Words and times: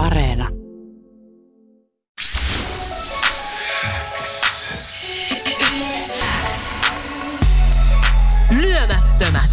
Areena. 0.00 0.48
Lyömättömät. 8.60 9.52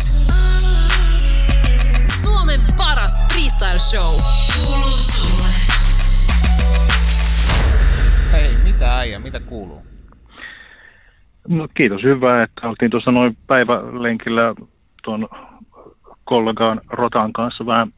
Suomen 2.24 2.60
paras 2.78 3.28
freestyle 3.32 3.80
show. 3.80 4.16
Kuuluu 4.56 4.98
sulle. 4.98 5.50
Hei, 8.32 8.50
mitä 8.64 8.98
äijä, 8.98 9.20
mitä 9.20 9.40
kuuluu? 9.40 9.82
No 11.48 11.68
kiitos, 11.74 12.04
hyvä, 12.04 12.44
että 12.44 12.68
oltiin 12.68 12.92
tuossa 12.92 13.12
noin 13.12 13.38
päivälenkillä 13.48 14.56
tuon 15.04 15.30
kollegaan 16.24 16.82
Rotan 16.90 17.34
kanssa 17.34 17.66
vähän 17.66 17.94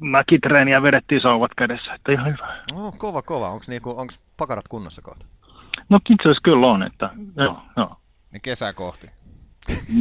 mäkitreeniä 0.00 0.82
vedettiin 0.82 1.20
sauvat 1.20 1.50
kädessä, 1.56 1.94
että 1.94 2.12
ihan 2.12 2.26
hyvä. 2.26 2.62
Oh, 2.74 2.98
kova, 2.98 3.22
kova. 3.22 3.48
Onko 3.48 3.64
niinku, 3.68 3.94
onks 3.96 4.20
pakarat 4.36 4.68
kunnossa 4.68 5.02
kohta? 5.02 5.26
No 5.88 6.00
itse 6.10 6.22
asiassa 6.22 6.40
kyllä 6.44 6.66
on, 6.66 6.82
että 6.82 7.10
joo, 7.36 7.62
joo. 7.76 7.96
Ja 8.32 8.38
kesä 8.42 8.72
kohti. 8.72 9.06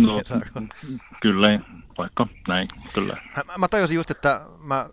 No, 0.02 0.21
kyllä, 1.21 1.59
vaikka 1.98 2.27
näin, 2.48 2.68
kyllä. 2.94 3.18
Mä, 3.35 3.44
mä 3.57 3.68
tajusin 3.68 3.95
just, 3.95 4.12
että 4.12 4.41
mä 4.68 4.85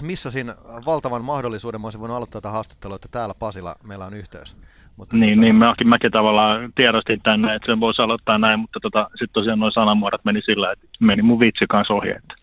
missasin 0.00 0.46
valtavan 0.86 1.24
mahdollisuuden, 1.24 1.80
mä 1.80 1.86
olisin 1.86 2.00
voinut 2.00 2.16
aloittaa 2.16 2.40
tätä 2.40 2.52
haastattelua, 2.52 2.96
että 2.96 3.08
täällä 3.10 3.34
Pasilla 3.38 3.74
meillä 3.88 4.04
on 4.04 4.14
yhteys. 4.14 4.56
Mutta 4.96 5.16
niin, 5.16 5.34
tota... 5.34 5.40
niin 5.40 5.54
mäkin, 5.54 5.88
mäkin 5.88 6.10
tavallaan 6.10 6.72
tiedostin 6.74 7.20
tänne, 7.22 7.54
että 7.54 7.66
sen 7.66 7.80
voisi 7.80 8.02
aloittaa 8.02 8.38
näin, 8.38 8.60
mutta 8.60 8.80
tota, 8.80 9.10
sitten 9.10 9.32
tosiaan 9.32 9.58
noin 9.58 9.72
sanamuodot 9.72 10.24
meni 10.24 10.42
sillä, 10.42 10.72
että 10.72 10.86
meni 11.00 11.22
mun 11.22 11.40
vitsi 11.40 11.66
kanssa 11.68 11.94
ohi. 11.94 12.10
Että. 12.10 12.34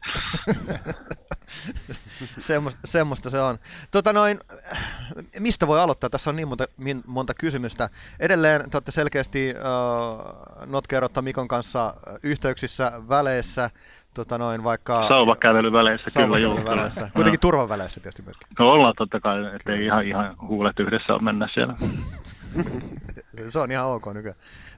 semmoista, 2.38 2.82
semmoista 2.86 3.30
se 3.30 3.42
on. 3.42 3.58
Tota 3.92 4.14
noin, 4.14 4.40
mistä 5.40 5.68
voi 5.68 5.80
aloittaa? 5.80 6.10
Tässä 6.10 6.30
on 6.30 6.36
niin 6.36 6.48
monta, 6.48 6.66
monta 7.08 7.34
kysymystä. 7.34 7.90
Edelleen 8.20 8.70
te 8.70 8.78
olette 8.78 8.92
selkeästi 8.92 9.54
uh, 9.58 10.68
Notkerotta 10.72 11.22
Mikon 11.22 11.48
kanssa 11.48 11.94
yhteyksissä 12.24 12.92
väleissä. 13.10 13.70
Tota 14.14 14.38
noin, 14.38 14.64
vaikka... 14.64 15.08
Sauvakävelyväleissä, 15.08 16.22
kyllä 16.22 16.38
joo. 16.38 16.60
Väleissä. 16.66 17.10
Kuitenkin 17.16 17.40
turvaväleissä 17.40 18.00
tietysti 18.00 18.22
myöskin. 18.22 18.48
No 18.60 18.72
ollaan 18.72 18.94
totta 18.98 19.20
kai, 19.20 19.56
ettei 19.56 19.86
ihan, 19.86 20.06
ihan 20.06 20.36
huulet 20.42 20.80
yhdessä 20.80 21.14
ole 21.14 21.22
mennä 21.22 21.50
siellä. 21.54 21.76
se 23.50 23.60
on 23.60 23.72
ihan 23.72 23.86
ok 23.86 24.06
nykyään. 24.14 24.38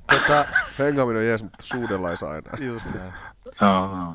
Tota, 0.09 0.45
Hengaaminen 0.79 1.21
on 1.21 1.27
jees, 1.27 1.43
mutta 1.43 1.63
suudelais 1.63 2.23
aina. 2.23 2.65
Just 2.65 2.93
näin. 2.93 3.13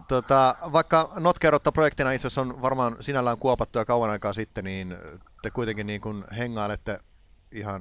Tota, 0.08 0.54
vaikka 0.72 1.08
Notkerotta 1.20 1.72
projektina 1.72 2.12
itse 2.12 2.26
asiassa 2.26 2.40
on 2.40 2.62
varmaan 2.62 2.96
sinällään 3.00 3.38
kuopattu 3.38 3.78
ja 3.78 3.84
kauan 3.84 4.10
aikaa 4.10 4.32
sitten, 4.32 4.64
niin 4.64 4.96
te 5.42 5.50
kuitenkin 5.50 5.86
niin 5.86 6.00
kuin 6.00 6.24
hengailette 6.36 6.98
ihan 7.52 7.80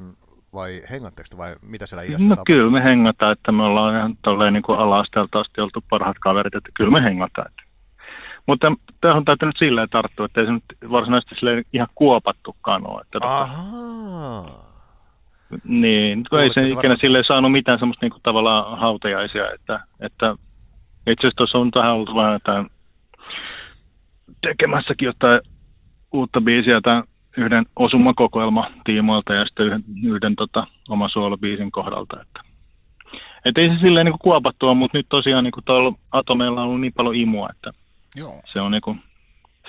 vai 0.53 0.81
hengatteko 0.91 1.37
vai 1.37 1.55
mitä 1.61 1.85
siellä 1.85 2.03
idässä 2.03 2.29
No 2.29 2.35
tapahtuu? 2.35 2.55
kyllä 2.55 2.71
me 2.71 2.83
hengataan, 2.83 3.31
että 3.31 3.51
me 3.51 3.63
ollaan 3.63 3.95
ihan 3.95 4.17
tolleen 4.21 4.53
niin 4.53 4.63
kuin 4.63 4.79
ala-asteelta 4.79 5.39
asti 5.39 5.61
oltu 5.61 5.83
parhaat 5.89 6.17
kaverit, 6.19 6.55
että 6.55 6.69
kyllä 6.73 6.91
me 6.91 7.03
hengataan. 7.03 7.47
Että. 7.47 7.63
Mutta 8.47 8.67
tähän 9.01 9.17
on 9.17 9.25
täytynyt 9.25 9.55
silleen 9.59 9.89
tarttua, 9.89 10.25
että 10.25 10.41
ei 10.41 10.47
se 10.47 10.51
nyt 10.53 10.63
varsinaisesti 10.91 11.35
silleen 11.35 11.65
ihan 11.73 11.87
kuopattukaan 11.95 12.87
ole. 12.87 13.01
Että 13.01 13.19
tota- 13.19 13.27
Ahaa. 13.27 14.73
Niin, 15.63 16.23
kun 16.29 16.39
ei 16.39 16.49
se 16.53 16.67
ikinä 16.67 16.97
sille 17.01 17.23
saanut 17.27 17.51
mitään 17.51 17.79
semmoista 17.79 18.05
niinku 18.05 18.19
tavallaan 18.23 18.79
hautajaisia, 18.79 19.51
että, 19.51 19.79
että 19.99 20.35
itse 21.07 21.27
asiassa 21.27 21.37
tuossa 21.37 21.57
on 21.57 21.71
tähän 21.71 21.93
ollut 21.93 22.15
vähän 22.15 22.33
jotain 22.33 22.69
tekemässäkin 24.41 25.05
jotain 25.05 25.41
uutta 26.11 26.41
biisiä 26.41 26.81
tämän 26.81 27.03
yhden 27.37 27.65
osumakokoelma 27.75 28.71
tiimoilta 28.83 29.33
ja 29.33 29.45
sitten 29.45 29.65
yhden, 29.65 29.83
yhden 30.03 30.35
tota, 30.35 30.67
oma 30.89 31.09
suolobiisin 31.09 31.71
kohdalta. 31.71 32.21
Että. 32.21 32.39
Et 33.45 33.57
ei 33.57 33.69
se 33.69 33.79
silleen 33.81 34.05
niinku 34.05 34.19
kuopattua, 34.21 34.73
mutta 34.73 34.97
nyt 34.97 35.05
tosiaan 35.09 35.43
niinku 35.43 35.61
tuolla 35.61 35.97
Atomeilla 36.11 36.61
on 36.61 36.67
ollut 36.67 36.81
niin 36.81 36.93
paljon 36.93 37.15
imua, 37.15 37.49
että 37.51 37.71
Joo. 38.15 38.41
se 38.53 38.61
on, 38.61 38.71
niinku, 38.71 38.95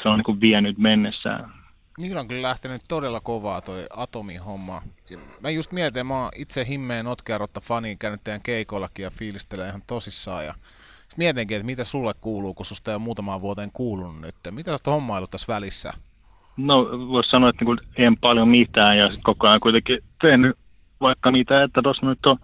se 0.03 0.09
on 0.09 0.19
niinku 0.19 0.41
vienyt 0.41 0.78
mennessään. 0.78 1.53
Niillä 2.01 2.21
on 2.21 2.28
kyllä 2.28 2.49
lähtenyt 2.49 2.83
todella 2.89 3.21
kovaa 3.21 3.61
toi 3.61 3.87
Atomin 3.97 4.43
homma. 4.43 4.83
Ja 5.11 5.19
mä 5.41 5.51
just 5.51 5.72
mietin, 5.72 6.06
mä 6.06 6.15
oon 6.15 6.31
itse 6.37 6.66
himmeen 6.69 7.05
notkearotta 7.05 7.61
fani, 7.61 7.97
käynyt 7.97 8.21
teidän 8.25 8.43
keikollakin 8.43 9.03
ja 9.03 9.11
fiilistelee 9.11 9.69
ihan 9.69 9.83
tosissaan. 9.87 10.45
Ja 10.45 10.55
mietinkin, 11.17 11.57
että 11.57 11.67
mitä 11.67 11.85
sulle 11.85 12.13
kuuluu, 12.21 12.55
kun 12.55 12.67
susta 12.67 12.91
ei 12.91 12.95
ole 12.95 13.03
muutamaan 13.03 13.41
vuoteen 13.41 13.71
kuulunut 13.73 14.21
nyt. 14.21 14.35
Mitä 14.51 14.77
sä 14.77 14.91
oot 14.91 15.31
tässä 15.31 15.55
välissä? 15.55 15.93
No 16.57 16.85
voisi 17.09 17.31
sanoa, 17.31 17.51
että 17.51 17.65
niin 17.65 17.79
en 17.97 18.17
paljon 18.17 18.49
mitään 18.49 18.99
ja 18.99 19.11
koko 19.23 19.49
ajan 19.49 19.61
kuitenkin 19.61 19.99
tehnyt 20.21 20.57
vaikka 21.01 21.31
niitä, 21.31 21.63
että 21.63 21.83
tuossa 21.83 22.07
nyt 22.07 22.27
on 22.27 22.37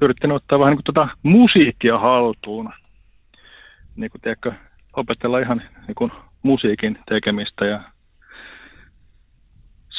yrittänyt 0.00 0.36
ottaa 0.36 0.58
vähän 0.58 0.70
niin 0.70 0.82
kuin 0.84 0.94
tota 0.94 1.08
musiikkia 1.22 1.98
haltuun. 1.98 2.72
Niin 3.96 4.10
kuin, 4.10 4.20
tiedätkö, 4.20 4.52
opetella 4.96 5.38
ihan 5.38 5.62
niin 5.86 5.94
kuin 5.94 6.12
musiikin 6.42 6.98
tekemistä 7.08 7.64
ja 7.64 7.80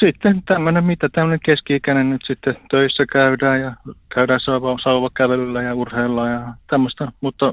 sitten 0.00 0.42
tämmöinen, 0.42 0.84
mitä 0.84 1.08
tämmöinen 1.08 1.40
keski-ikäinen 1.44 2.10
nyt 2.10 2.20
sitten 2.26 2.56
töissä 2.70 3.06
käydään 3.12 3.60
ja 3.60 3.76
käydään 4.14 4.40
sauva, 4.40 4.78
sauvakävelyllä 4.82 5.62
ja 5.62 5.74
urheillaan 5.74 6.32
ja 6.32 6.54
tämmöistä, 6.70 7.08
mutta 7.20 7.52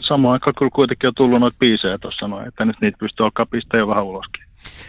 samaan 0.00 0.32
aikaan 0.32 0.54
kyllä 0.58 0.70
kuitenkin 0.74 1.08
on 1.08 1.14
tullut 1.16 1.40
noita 1.40 1.56
biisejä 1.60 1.98
tuossa 1.98 2.28
noin, 2.28 2.48
että 2.48 2.64
nyt 2.64 2.76
niitä 2.80 2.98
pystyy 2.98 3.24
alkaa 3.24 3.46
pistää 3.46 3.80
jo 3.80 3.88
vähän 3.88 4.04
uloskin. 4.04 4.44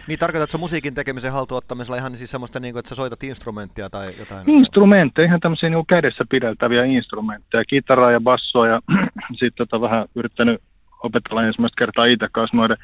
Niin 0.06 0.18
tarkoitatko 0.18 0.58
musiikin 0.58 0.94
tekemisen 0.94 1.32
haltuottamisella 1.32 1.96
ihan 1.96 2.16
siis 2.16 2.30
semmoista, 2.30 2.60
niin 2.60 2.74
kuin, 2.74 2.78
että 2.78 2.88
sä 2.88 2.94
soitat 2.94 3.22
instrumenttia 3.22 3.90
tai 3.90 4.14
jotain? 4.18 4.50
Instrumentteja, 4.50 5.26
ihan 5.26 5.40
tämmöisiä 5.40 5.70
niin 5.70 5.86
kädessä 5.86 6.24
pideltäviä 6.30 6.84
instrumentteja, 6.84 7.64
kitaraa 7.64 8.12
ja 8.12 8.20
bassoa 8.20 8.66
ja 8.66 8.80
sitten 9.40 9.68
tota 9.68 9.80
vähän 9.80 10.06
yrittänyt 10.14 10.62
opetella 11.02 11.44
ensimmäistä 11.44 11.78
kertaa 11.78 12.04
itse 12.04 12.28
kanssa 12.32 12.56
noiden 12.56 12.76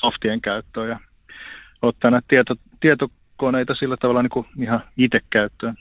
softien 0.00 0.40
käyttöön 0.40 0.88
ja 0.88 0.98
ottaa 1.82 2.10
näitä 2.10 2.26
tieto, 2.28 2.54
tietokoneita 2.80 3.74
sillä 3.74 3.96
tavalla 4.00 4.22
niin 4.22 4.30
kuin 4.30 4.46
ihan 4.62 4.80
itse 4.96 5.20
käyttöön. 5.30 5.76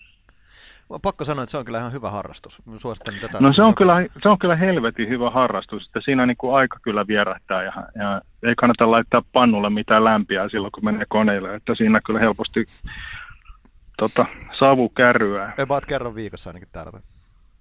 Pakko 1.02 1.24
sanoa, 1.24 1.44
että 1.44 1.52
se 1.52 1.58
on 1.58 1.66
kyllä 1.66 1.80
ihan 1.80 1.92
hyvä 1.92 2.10
harrastus. 2.10 2.62
Suosittelen 2.78 3.22
tätä. 3.22 3.38
No 3.40 3.54
se 3.54 3.62
on, 3.62 3.76
kyllä, 3.76 3.96
se 4.24 4.30
on 4.30 4.40
kyllä 4.40 4.56
helvetin 4.56 5.10
hyvä 5.10 5.30
harrastus, 5.30 5.86
että 5.86 6.00
siinä 6.06 6.26
niin 6.26 6.38
kuin 6.38 6.56
aika 6.56 6.80
kyllä 6.82 7.08
vierähtää 7.08 7.64
ja, 7.64 7.74
ja 7.96 8.22
ei 8.44 8.56
kannata 8.56 8.92
laittaa 8.92 9.22
pannulle 9.34 9.70
mitään 9.70 10.04
lämpiä 10.04 10.50
silloin, 10.50 10.72
kun 10.72 10.86
menee 10.86 11.06
koneille, 11.10 11.56
että 11.56 11.76
siinä 11.76 12.02
kyllä 12.06 12.20
helposti 12.20 12.66
tota, 13.98 14.26
savu 14.60 14.90
kärryää. 14.90 15.54
About 15.64 15.86
kerran 15.86 16.16
viikossa 16.16 16.50
ainakin 16.50 16.70
täällä. 16.72 17.00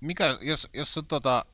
Mikä, 0.00 0.25
jos, 0.41 0.69
jos 0.75 1.00
tota, 1.09 1.44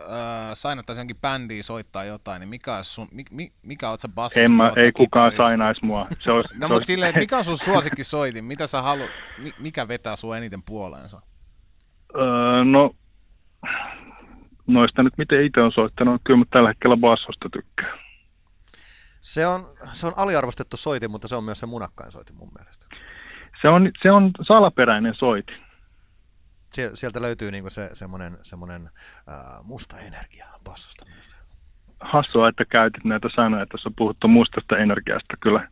äh, 0.00 0.50
sainattaisiin 0.52 1.00
jonkin 1.02 1.20
bändiin 1.20 1.64
soittaa 1.64 2.04
jotain, 2.04 2.40
niin 2.40 2.48
mikä, 2.48 2.82
sun, 2.82 3.08
mi, 3.12 3.24
mi, 3.30 3.52
mikä 3.62 3.90
oot 3.90 4.00
sä 4.00 4.08
basista? 4.08 4.40
En 4.40 4.54
mä, 4.54 4.72
ei 4.76 4.92
kukaan 4.92 5.32
sainaisi 5.36 5.84
mua. 5.84 6.06
Se 6.18 6.32
olisi, 6.32 6.48
No 6.48 6.52
se 6.54 6.58
mutta 6.58 6.74
olisi, 6.74 6.86
silleen, 6.86 7.08
että 7.08 7.20
mikä 7.20 7.38
on 7.38 7.44
sun 7.44 7.58
suosikki 7.58 8.02
Mitä 8.40 8.66
sä 8.66 8.82
haluat, 8.82 9.10
mi, 9.38 9.52
mikä 9.58 9.88
vetää 9.88 10.16
sua 10.16 10.36
eniten 10.38 10.62
puoleensa? 10.62 11.22
öö, 12.16 12.64
no, 12.64 12.90
noista 14.66 15.02
nyt 15.02 15.18
miten 15.18 15.44
itse 15.44 15.60
on 15.60 15.72
soittanut, 15.72 16.20
kyllä 16.24 16.38
mä 16.38 16.44
tällä 16.50 16.68
hetkellä 16.68 16.96
bassosta 16.96 17.48
tykkään. 17.52 17.98
Se 19.20 19.46
on, 19.46 19.60
se 19.92 20.06
on 20.06 20.12
aliarvostettu 20.16 20.76
soitin, 20.76 21.10
mutta 21.10 21.28
se 21.28 21.36
on 21.36 21.44
myös 21.44 21.60
se 21.60 21.66
munakkain 21.66 22.12
soitin 22.12 22.36
mun 22.36 22.50
mielestä. 22.58 22.86
Se 23.62 23.68
on, 23.68 23.90
se 24.02 24.10
on 24.10 24.30
salaperäinen 24.46 25.14
soiti. 25.14 25.52
Sie- 26.74 26.90
Sieltä 26.94 27.22
löytyy 27.22 27.50
niinku 27.50 27.70
se 27.70 27.90
semmoinen, 27.92 28.32
semmoinen 28.42 28.90
äh, 29.28 29.64
musta 29.64 29.98
energia 29.98 30.46
bassosta 30.64 31.04
myös. 31.14 31.36
Hassua, 32.00 32.48
että 32.48 32.64
käytit 32.64 33.04
näitä 33.04 33.28
sanoja, 33.36 33.62
että 33.62 33.76
on 33.86 33.94
puhuttu 33.96 34.28
mustasta 34.28 34.78
energiasta 34.78 35.34
kyllä 35.40 35.68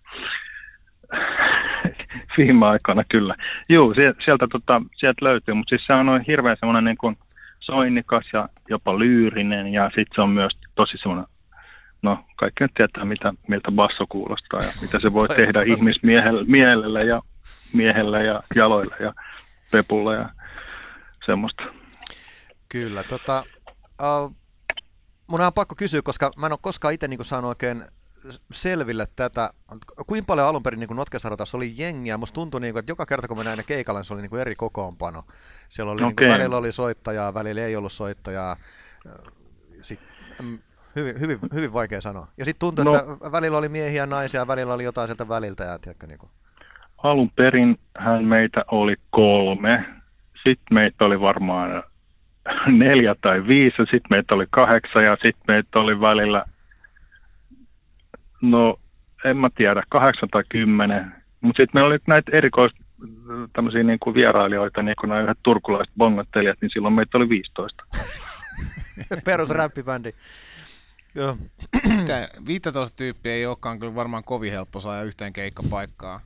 viime 2.39 2.67
aikoina 2.67 3.05
kyllä. 3.09 3.35
Juu, 3.69 3.95
sieltä, 3.95 4.47
tota, 4.53 4.83
sieltä 4.97 5.25
löytyy, 5.25 5.55
mutta 5.55 5.69
siis 5.69 5.87
se 5.87 5.93
on 5.93 6.07
noin 6.07 6.25
hirveän 6.27 6.57
semmoinen 6.61 6.85
niin 6.85 6.97
kuin 6.97 7.19
soinnikas 7.61 8.25
ja 8.33 8.49
jopa 8.69 8.99
lyyrinen 8.99 9.73
ja 9.73 9.85
sitten 9.85 10.15
se 10.15 10.21
on 10.21 10.31
myös 10.31 10.53
tosi 10.75 10.99
semmoinen, 10.99 11.27
no 12.03 12.25
kaikki 12.37 12.65
nyt 12.65 12.75
tietää 12.75 13.05
mitä, 13.05 13.33
miltä 13.49 13.71
basso 13.71 14.07
kuulostaa 14.09 14.61
ja 14.61 14.71
mitä 14.83 15.01
se 15.01 15.13
voi 15.13 15.29
tehdä 15.37 15.63
ihmismielelle 15.67 17.05
ja 17.05 17.23
miehelle 17.73 18.25
ja 18.25 18.43
jaloille 18.55 18.97
ja 19.01 19.13
pepulle 19.73 20.15
ja 20.15 20.29
semmoista. 21.27 21.63
Kyllä, 22.69 23.03
tota, 23.03 23.45
uh, 24.03 24.37
mun 25.27 25.41
on 25.41 25.53
pakko 25.53 25.75
kysyä, 25.79 26.03
koska 26.03 26.31
mä 26.37 26.47
en 26.47 26.53
ole 26.53 26.59
koskaan 26.63 26.95
itse 26.95 27.09
niin 27.09 27.25
saanut 27.25 27.49
oikein 27.49 27.85
selville 28.53 29.07
tätä, 29.17 29.51
kuinka 30.07 30.27
paljon 30.27 30.47
alun 30.47 30.63
perin 30.63 30.81
niin 30.81 30.99
oli 31.55 31.75
jengiä, 31.77 32.17
musta 32.17 32.35
tuntui, 32.35 32.61
niin 32.61 32.75
kuin, 32.75 32.81
että 32.81 32.93
joka 32.93 33.07
kerta 33.07 33.29
kun 33.29 33.37
mä 33.37 33.45
näin 33.45 33.65
keikalla, 33.67 34.01
niin 34.01 34.05
se 34.05 34.15
oli 34.15 34.23
niin 34.23 34.31
kuin 34.31 34.41
eri 34.41 34.55
kokoonpano. 34.55 35.25
Siellä 35.69 35.93
oli, 35.93 36.01
okay. 36.01 36.09
niin 36.09 36.17
kuin, 36.17 36.29
välillä 36.29 36.57
oli 36.57 36.73
soittajaa, 36.73 37.35
välillä 37.35 37.63
ei 37.63 37.77
ollut 37.77 37.93
soittajaa. 37.93 38.57
Sit, 39.81 40.01
Hyvin, 40.97 41.21
hyvin, 41.21 41.39
hyvin 41.55 41.73
vaikea 41.73 42.01
sanoa. 42.01 42.29
Ja 42.37 42.45
sitten 42.45 42.61
tuntui, 42.61 42.85
No. 42.85 42.97
että 42.97 43.33
välillä 43.33 43.59
oli 43.59 43.69
miehiä 43.69 44.03
ja 44.03 44.07
naisia, 44.07 44.47
välillä 44.47 44.75
oli 44.75 44.85
jotain 44.85 45.09
sieltä 45.09 45.29
väliltä. 45.29 45.65
Ja, 45.65 45.79
tiedätkö, 45.79 46.07
niin 46.07 46.19
kuin. 46.19 46.31
Alun 47.03 47.31
perin 47.31 47.79
hän 47.99 48.25
meitä 48.25 48.65
oli 48.71 48.97
kolme. 49.11 49.85
Sitten 50.47 50.75
meitä 50.75 51.05
oli 51.05 51.21
varmaan 51.21 51.83
neljä 52.67 53.15
tai 53.21 53.47
viisi, 53.47 53.77
sitten 53.77 54.11
meitä 54.11 54.35
oli 54.35 54.47
kahdeksan 54.51 55.05
ja 55.05 55.17
sitten 55.23 55.45
meitä 55.49 55.79
oli 55.79 56.01
välillä, 56.01 56.45
no 58.43 58.79
en 59.25 59.37
mä 59.37 59.51
tiedä, 59.55 59.83
kahdeksan 59.89 60.29
tai 60.29 60.43
kymmenen. 60.49 61.13
Mutta 61.41 61.63
sitten 61.63 61.71
meillä 61.75 61.89
oli 61.89 61.99
näitä 62.07 62.37
erikois 62.37 62.73
tämmöisiä 63.53 63.83
niin 63.83 63.99
kuin 63.99 64.15
vierailijoita, 64.15 64.83
niin 64.83 64.97
kuin 65.01 65.09
nämä 65.09 65.21
yhdet 65.21 65.39
turkulaiset 65.43 65.95
bongottelijat, 65.97 66.59
niin 66.61 66.71
silloin 66.73 66.95
meitä 66.95 67.19
oli 67.19 67.29
15. 67.29 67.85
Perus 69.25 69.51
räppibändi. 69.51 70.13
Joo. 71.15 71.37
Sitä 71.95 72.29
15 72.47 72.97
tyyppiä 72.97 73.33
ei 73.33 73.47
olekaan 73.47 73.79
kyllä 73.79 73.95
varmaan 73.95 74.25
kovin 74.25 74.53
helppo 74.53 74.81
saada 74.81 75.03
yhteen 75.03 75.33
keikkapaikkaa. 75.33 76.21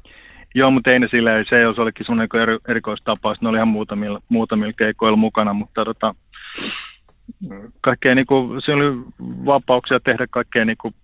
Joo, 0.54 0.70
mutta 0.70 0.90
ei 0.90 0.98
ne 0.98 1.08
silleen, 1.10 1.46
se 1.48 1.60
jos 1.60 1.78
olikin 1.78 2.06
sun 2.06 2.18
niin 2.18 2.42
eri, 2.42 2.58
erikoistapaus, 2.68 3.40
ne 3.40 3.48
oli 3.48 3.56
ihan 3.56 3.68
muutamilla, 3.68 4.22
muutamilla 4.28 4.72
keikoilla 4.72 5.16
mukana, 5.16 5.52
mutta 5.52 5.84
tota, 5.84 6.14
kaikkea 7.80 8.14
niin 8.14 8.26
kuin, 8.26 8.62
se 8.66 8.72
oli 8.72 9.04
vapauksia 9.44 10.00
tehdä 10.00 10.26
kaikkea 10.30 10.64
niin 10.64 10.76
kuin, 10.80 10.94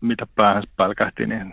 mitä 0.00 0.26
päähän 0.34 0.62
pälkähti, 0.76 1.26
niin 1.26 1.52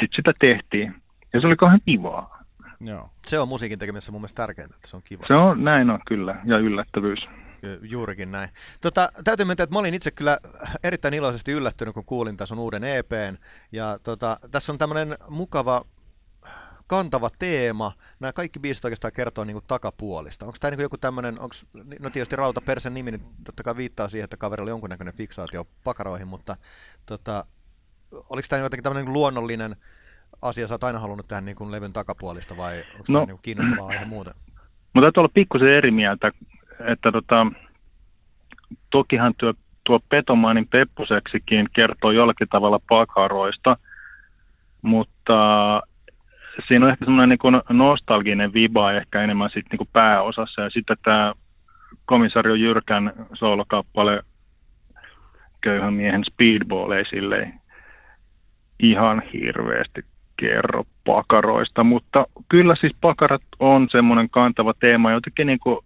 sitten 0.00 0.16
sitä 0.16 0.32
tehtiin. 0.38 0.94
Ja 1.32 1.40
se 1.40 1.46
oli 1.46 1.56
kauhean 1.56 1.80
kivaa. 1.86 2.44
Joo. 2.86 3.10
Se 3.26 3.38
on 3.38 3.48
musiikin 3.48 3.78
tekemisessä 3.78 4.12
mun 4.12 4.20
mielestä 4.20 4.42
tärkeintä, 4.42 4.74
että 4.76 4.88
se 4.88 4.96
on 4.96 5.02
kiva. 5.04 5.24
Se 5.26 5.34
on, 5.34 5.64
näin 5.64 5.90
on 5.90 6.00
kyllä, 6.06 6.40
ja 6.44 6.58
yllättävyys. 6.58 7.18
Ky- 7.60 7.80
Juurikin 7.82 8.32
näin. 8.32 8.48
Tota, 8.80 9.08
täytyy 9.24 9.46
myöntää, 9.46 9.64
että 9.64 9.74
mä 9.74 9.78
olin 9.78 9.94
itse 9.94 10.10
kyllä 10.10 10.38
erittäin 10.84 11.14
iloisesti 11.14 11.52
yllättynyt, 11.52 11.94
kun 11.94 12.04
kuulin 12.04 12.36
tässä 12.36 12.54
sun 12.54 12.64
uuden 12.64 12.84
EPn. 12.84 13.36
Ja 13.72 13.98
tota, 14.02 14.36
tässä 14.50 14.72
on 14.72 14.78
tämmöinen 14.78 15.16
mukava 15.30 15.82
kantava 16.86 17.30
teema. 17.38 17.92
Nämä 18.20 18.32
kaikki 18.32 18.58
biisit 18.58 18.84
oikeastaan 18.84 19.12
kertoo 19.12 19.44
niin 19.44 19.54
kuin 19.54 19.64
takapuolista. 19.68 20.46
Onko 20.46 20.56
tämä 20.60 20.70
niin 20.70 20.80
joku 20.80 20.98
tämmöinen, 20.98 21.40
onko, 21.40 21.54
no 22.00 22.10
tietysti 22.10 22.36
Rauta 22.36 22.60
Persen 22.60 22.94
nimi, 22.94 23.10
niin 23.10 23.24
totta 23.44 23.62
kai 23.62 23.76
viittaa 23.76 24.08
siihen, 24.08 24.24
että 24.24 24.36
kaverilla 24.36 24.64
oli 24.64 24.70
jonkunnäköinen 24.70 25.14
fiksaatio 25.14 25.66
pakaroihin, 25.84 26.28
mutta 26.28 26.56
tota, 27.06 27.44
oliko 28.30 28.46
tämä 28.48 28.62
jotenkin 28.62 28.82
tämmöinen 28.82 29.12
luonnollinen 29.12 29.76
asia, 30.42 30.68
sä 30.68 30.74
oot 30.74 30.84
aina 30.84 30.98
halunnut 30.98 31.28
tähän 31.28 31.44
niin 31.44 31.56
kuin 31.56 31.70
levyn 31.70 31.92
takapuolista 31.92 32.56
vai 32.56 32.84
onko 32.92 33.04
tämä 33.06 33.18
No. 33.18 33.24
niin 33.24 33.36
kuin 33.36 33.42
kiinnostava 33.42 33.86
aihe 33.86 34.04
muuten? 34.04 34.34
Mutta 34.94 35.04
täytyy 35.04 35.20
olla 35.20 35.32
pikkusen 35.34 35.68
eri 35.68 35.90
mieltä, 35.90 36.32
että 36.90 37.12
tota, 37.12 37.46
tokihan 38.90 39.34
tuo, 39.38 39.54
tuo 39.84 40.00
Petomaanin 40.08 40.68
Peppuseksikin 40.68 41.68
kertoo 41.72 42.10
jollakin 42.10 42.48
tavalla 42.48 42.80
pakaroista, 42.88 43.76
mutta 44.82 45.34
siinä 46.68 46.86
on 46.86 46.92
ehkä 46.92 47.04
semmoinen 47.04 47.38
niin 47.44 47.78
nostalginen 47.78 48.52
viba 48.52 48.92
ehkä 48.92 49.22
enemmän 49.22 49.50
sit 49.50 49.66
niin 49.70 49.78
kuin 49.78 49.88
pääosassa. 49.92 50.62
Ja 50.62 50.70
sitten 50.70 50.96
tämä 51.02 51.32
komisario 52.06 52.54
Jyrkän 52.54 53.12
soolokappale 53.34 54.22
Köyhän 55.64 55.94
miehen 55.94 56.24
speedball 56.24 56.90
ei 56.90 57.04
silleen 57.04 57.60
ihan 58.80 59.22
hirveästi 59.32 60.04
kerro 60.36 60.84
pakaroista, 61.06 61.84
mutta 61.84 62.26
kyllä 62.48 62.76
siis 62.80 62.96
pakarat 63.00 63.42
on 63.58 63.88
semmoinen 63.90 64.30
kantava 64.30 64.74
teema, 64.80 65.12
jotenkin 65.12 65.46
niin 65.46 65.58
kuin 65.58 65.78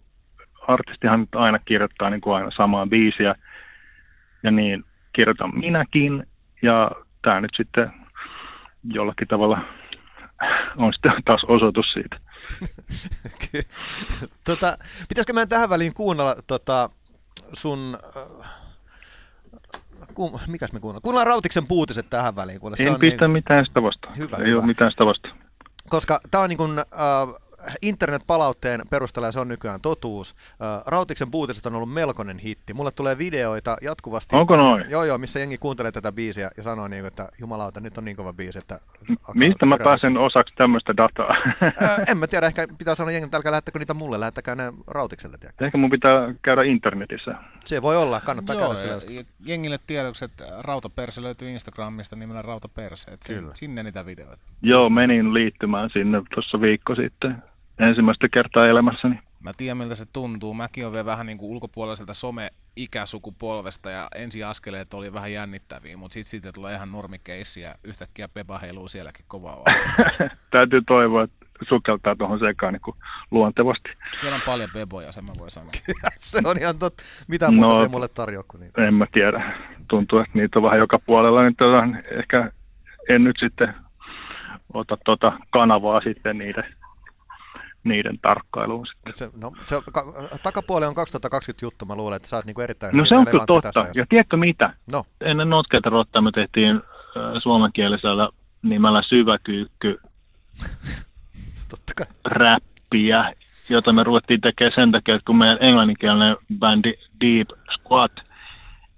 artistihan 0.67 1.27
aina 1.35 1.59
kirjoittaa 1.65 2.09
niin 2.09 2.21
kuin 2.21 2.35
aina 2.35 2.51
samaa 2.51 2.87
biisiä, 2.87 3.35
ja 4.43 4.51
niin 4.51 4.83
kirjoitan 5.13 5.59
minäkin, 5.59 6.23
ja 6.61 6.91
tämä 7.21 7.41
nyt 7.41 7.51
sitten 7.55 7.91
jollakin 8.93 9.27
tavalla 9.27 9.61
on 10.79 10.93
sitten 10.93 11.11
taas 11.25 11.41
osoitus 11.47 11.85
siitä. 11.93 12.19
Tota, 14.43 14.77
pitäisikö 15.09 15.33
meidän 15.33 15.49
tähän 15.49 15.69
väliin 15.69 15.93
kuunnella 15.93 16.35
tota, 16.47 16.89
sun... 17.53 17.97
Äh, 18.17 18.49
ku, 20.13 20.39
mikäs 20.47 20.73
me 20.73 20.79
kuunnellaan? 20.79 21.01
Kuunnellaan 21.01 21.27
Rautiksen 21.27 21.67
puutiset 21.67 22.09
tähän 22.09 22.35
väliin. 22.35 22.59
Kuule, 22.59 22.77
se 22.77 22.83
En 22.83 22.99
pistä 22.99 23.27
niin, 23.27 23.31
mitään 23.31 23.65
sitä 23.65 23.83
vastaan. 23.83 24.17
Hyvä, 24.17 24.37
ei 24.37 24.45
hyvä. 24.45 24.59
ole 24.59 24.65
mitään 24.65 24.91
sitä 24.91 25.05
vastaan. 25.05 25.37
koska 25.89 26.19
tämä 26.31 26.43
on 26.43 26.49
niin 26.49 26.57
kuin, 26.57 26.79
äh, 26.79 26.85
internet-palautteen 27.81 28.81
perusteella 28.89 29.31
se 29.31 29.39
on 29.39 29.47
nykyään 29.47 29.81
totuus. 29.81 30.35
Rautiksen 30.85 31.31
puutiset 31.31 31.65
on 31.65 31.75
ollut 31.75 31.93
melkoinen 31.93 32.39
hitti. 32.39 32.73
Mulle 32.73 32.91
tulee 32.91 33.17
videoita 33.17 33.77
jatkuvasti. 33.81 34.35
Onko 34.35 34.55
noin? 34.55 34.85
Joo, 34.89 35.03
joo, 35.03 35.17
missä 35.17 35.39
jengi 35.39 35.57
kuuntelee 35.57 35.91
tätä 35.91 36.11
biisiä 36.11 36.51
ja 36.57 36.63
sanoo, 36.63 36.87
niin, 36.87 37.05
että 37.05 37.29
jumalauta, 37.39 37.79
nyt 37.79 37.97
on 37.97 38.05
niin 38.05 38.17
kova 38.17 38.33
biisi, 38.33 38.59
että... 38.59 38.79
Mistä 39.33 39.65
mä 39.65 39.77
pääsen 39.83 40.17
osaksi 40.17 40.55
tämmöistä 40.55 40.97
dataa? 40.97 41.35
En 42.07 42.17
mä 42.17 42.27
tiedä, 42.27 42.47
ehkä 42.47 42.67
pitää 42.77 42.95
sanoa 42.95 43.11
jengi, 43.11 43.25
että 43.25 43.37
älkää 43.37 43.51
lähettäkö 43.51 43.79
niitä 43.79 43.93
mulle, 43.93 44.19
lähettäkää 44.19 44.55
ne 44.55 44.73
Rautikselle. 44.87 45.37
Tiedätkö? 45.37 45.65
Ehkä 45.65 45.77
mun 45.77 45.89
pitää 45.89 46.33
käydä 46.41 46.63
internetissä. 46.63 47.35
Se 47.65 47.81
voi 47.81 47.97
olla, 47.97 48.21
kannattaa 48.21 48.55
Joo, 48.55 48.73
käydä 48.73 48.89
ja 49.09 49.23
jengille 49.45 49.79
tiedoksi, 49.87 50.25
että 50.25 50.43
Rautaperse 50.59 51.23
löytyy 51.23 51.49
Instagramista 51.49 52.15
nimellä 52.15 52.41
Rautaperse. 52.41 53.11
Kyllä. 53.27 53.51
Sinne 53.53 53.83
niitä 53.83 54.05
videoita. 54.05 54.37
Joo, 54.61 54.89
menin 54.89 55.33
liittymään 55.33 55.89
sinne 55.93 56.21
tuossa 56.33 56.61
viikko 56.61 56.95
sitten. 56.95 57.43
Ensimmäistä 57.79 58.27
kertaa 58.33 58.67
elämässäni. 58.67 59.19
Mä 59.43 59.51
tiedän 59.57 59.77
miltä 59.77 59.95
se 59.95 60.05
tuntuu. 60.13 60.53
Mäkin 60.53 60.83
olen 60.83 60.93
vielä 60.93 61.05
vähän 61.05 61.25
niin 61.25 61.37
kuin 61.37 61.51
ulkopuoliselta 61.51 62.13
some-ikäsukupolvesta 62.13 63.89
ja 63.89 64.07
ensiaskeleet 64.15 64.93
oli 64.93 65.13
vähän 65.13 65.33
jännittäviä, 65.33 65.97
mutta 65.97 66.13
sitten 66.13 66.29
siitä 66.29 66.51
tulee 66.51 66.75
ihan 66.75 66.91
normikeissi 66.91 67.61
ja 67.61 67.75
yhtäkkiä 67.83 68.27
Pepa 68.27 68.57
heiluu 68.57 68.87
sielläkin 68.87 69.25
kovaa. 69.27 69.63
Täytyy 70.51 70.81
toivoa, 70.87 71.23
että 71.23 71.45
sukeltaa 71.69 72.15
tuohon 72.15 72.39
sekaan 72.39 72.73
niin 72.73 72.81
kuin 72.81 72.97
luontevasti. 73.31 73.89
Siellä 74.15 74.35
on 74.35 74.41
paljon 74.45 74.69
beboja, 74.73 75.11
sen 75.11 75.23
mä 75.25 75.33
voin 75.39 75.51
sanoa. 75.51 75.71
se 76.17 76.41
on 76.45 76.57
ihan 76.57 76.79
totta. 76.79 77.03
Mitä 77.27 77.51
muuta 77.51 77.67
No, 77.67 77.77
se 77.77 77.83
ei 77.83 77.89
mulle 77.89 78.07
tarjoa 78.07 78.43
kuin 78.47 78.61
niitä. 78.61 78.87
En 78.87 78.93
mä 78.93 79.05
tiedä. 79.11 79.57
Tuntuu, 79.87 80.19
että 80.19 80.31
niitä 80.33 80.59
on 80.59 80.63
vähän 80.63 80.79
joka 80.79 80.99
puolella. 81.05 81.43
Nyt 81.43 81.61
on, 81.61 81.97
ehkä 82.11 82.51
en 83.09 83.23
nyt 83.23 83.35
sitten 83.39 83.73
ota 84.73 84.97
tuota 85.05 85.39
kanavaa 85.49 86.01
sitten 86.01 86.37
niiden, 86.37 86.63
niiden 87.83 88.19
tarkkailuun. 88.21 88.87
sitten. 88.87 89.13
Se, 89.13 89.29
no, 89.37 89.51
se, 89.65 89.75
on- 89.75 89.83
ka, 89.91 90.03
takapuoli 90.43 90.85
on 90.85 90.95
2020 90.95 91.65
juttu, 91.65 91.85
mä 91.85 91.95
luulen, 91.95 92.15
että 92.15 92.27
sä 92.27 92.35
oot 92.35 92.45
niinku 92.45 92.61
erittäin 92.61 92.97
No 92.97 93.05
se 93.05 93.15
on 93.17 93.25
kyllä 93.25 93.45
totta. 93.47 93.71
tässä. 93.71 93.91
Ja 93.95 94.05
tiedätkö 94.09 94.37
mitä? 94.37 94.73
No, 94.91 95.03
Ennen 95.21 95.49
Notkeita 95.49 95.89
Rottaa 95.89 96.21
me 96.21 96.31
tehtiin 96.31 96.75
äh, 96.75 96.81
suomenkielisellä 97.43 98.29
nimellä 98.61 99.01
Syväkyykky 99.09 99.99
totta 101.69 101.93
kai. 101.95 102.05
räppiä, 102.25 103.33
jota 103.69 103.93
me 103.93 104.03
ruvettiin 104.03 104.41
tekemään 104.41 104.73
sen 104.75 104.91
takia, 104.91 105.15
että 105.15 105.25
kun 105.25 105.37
meidän 105.37 105.57
englanninkielinen 105.61 106.35
bändi 106.59 106.93
Deep 107.21 107.47
Squat 107.73 108.11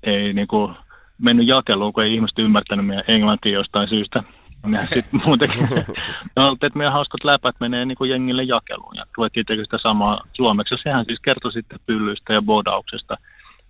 ei 0.03 0.33
niin 0.33 0.47
kuin, 0.47 0.75
mennyt 1.17 1.47
jakeluun, 1.47 1.93
kun 1.93 2.03
ei 2.03 2.13
ihmiset 2.15 2.39
ymmärtänyt 2.39 2.85
meidän 2.85 3.03
englantia 3.07 3.51
jostain 3.51 3.89
syystä. 3.89 4.23
Ja 4.71 4.85
sitten 4.85 5.21
muutenkin, 5.25 5.69
no, 6.35 6.51
että 6.51 6.77
meidän 6.77 6.93
hauskat 6.93 7.23
läpät 7.23 7.55
menee 7.59 7.85
niin 7.85 7.97
kuin 7.97 8.09
jengille 8.09 8.43
jakeluun 8.43 8.95
ja 8.95 9.05
ruvettiin 9.17 9.45
tekemään 9.45 9.65
sitä 9.65 9.77
samaa 9.81 10.21
suomeksi. 10.33 10.75
Sehän 10.83 11.05
siis 11.05 11.19
kertoi 11.19 11.51
sitten 11.51 11.79
pyllyistä 11.85 12.33
ja 12.33 12.41
bodauksesta 12.41 13.17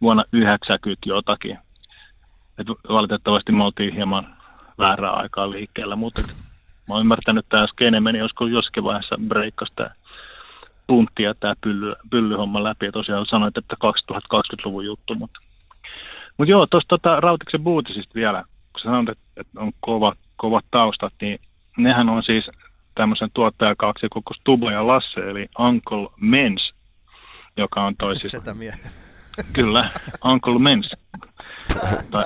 vuonna 0.01 0.23
90 0.33 1.09
jotakin. 1.09 1.57
Et 2.57 2.67
valitettavasti 2.67 3.51
me 3.51 3.63
oltiin 3.63 3.93
hieman 3.93 4.35
väärää 4.77 5.11
aikaa 5.11 5.51
liikkeellä, 5.51 5.95
mutta 5.95 6.21
mä 6.87 6.93
oon 6.93 7.01
ymmärtänyt, 7.01 7.45
että 7.45 7.57
tämä 7.57 7.67
skene 7.67 7.99
meni 7.99 8.19
joskus 8.19 8.51
jossakin 8.51 8.83
vaiheessa 8.83 9.15
breikkasi 9.27 9.73
tämä 9.75 9.89
puntti 10.87 11.23
ja 11.23 11.33
tämä 11.39 11.53
pylly, 11.61 11.95
pyllyhomma 12.09 12.63
läpi. 12.63 12.85
Ja 12.85 12.91
tosiaan 12.91 13.25
sanoit, 13.25 13.57
että 13.57 13.75
2020-luvun 13.85 14.85
juttu, 14.85 15.15
mutta 15.15 15.39
mutta 16.37 16.51
joo, 16.51 16.67
tuosta 16.67 16.87
tota, 16.87 17.19
Rautiksen 17.19 17.63
Bootisista 17.63 18.15
vielä, 18.15 18.43
kun 18.73 18.81
sanoit, 18.81 19.09
että, 19.09 19.23
että 19.37 19.59
on 19.59 19.71
kovat, 19.79 20.17
kovat 20.41 20.65
taustat, 20.71 21.13
niin 21.21 21.39
nehän 21.77 22.09
on 22.09 22.23
siis 22.23 22.45
tämmöisen 22.95 23.29
tuottajakaksikon 23.33 24.23
kuin 24.23 24.37
Stubo 24.39 24.69
ja 24.69 24.87
Lasse, 24.87 25.21
eli 25.29 25.47
Uncle 25.59 26.07
Mens, 26.21 26.73
joka 27.57 27.85
on 27.85 27.95
toisissa. 27.95 28.39
Setä 28.39 28.53
mie. 28.53 28.73
Kyllä, 29.55 29.91
Uncle 30.25 30.59
Mens. 30.59 30.91
Tai, 32.11 32.23